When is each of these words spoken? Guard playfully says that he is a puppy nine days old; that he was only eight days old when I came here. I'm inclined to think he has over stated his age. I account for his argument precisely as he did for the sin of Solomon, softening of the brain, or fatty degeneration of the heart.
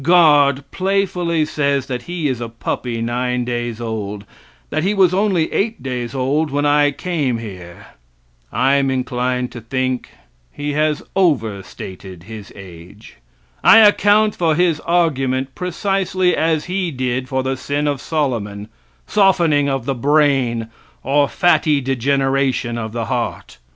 Guard 0.01 0.63
playfully 0.71 1.45
says 1.45 1.85
that 1.85 2.01
he 2.09 2.27
is 2.27 2.41
a 2.41 2.49
puppy 2.49 3.03
nine 3.03 3.45
days 3.45 3.79
old; 3.79 4.25
that 4.71 4.81
he 4.81 4.95
was 4.95 5.13
only 5.13 5.53
eight 5.53 5.83
days 5.83 6.15
old 6.15 6.49
when 6.49 6.65
I 6.65 6.89
came 6.89 7.37
here. 7.37 7.85
I'm 8.51 8.89
inclined 8.89 9.51
to 9.51 9.61
think 9.61 10.09
he 10.51 10.73
has 10.73 11.03
over 11.15 11.61
stated 11.61 12.23
his 12.23 12.51
age. 12.55 13.17
I 13.63 13.77
account 13.77 14.33
for 14.35 14.55
his 14.55 14.79
argument 14.79 15.53
precisely 15.53 16.35
as 16.35 16.65
he 16.65 16.89
did 16.89 17.29
for 17.29 17.43
the 17.43 17.55
sin 17.55 17.85
of 17.87 18.01
Solomon, 18.01 18.69
softening 19.05 19.69
of 19.69 19.85
the 19.85 19.93
brain, 19.93 20.69
or 21.03 21.29
fatty 21.29 21.79
degeneration 21.79 22.75
of 22.75 22.91
the 22.91 23.05
heart. 23.05 23.59